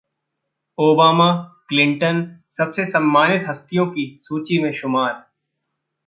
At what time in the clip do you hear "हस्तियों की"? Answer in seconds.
3.47-4.05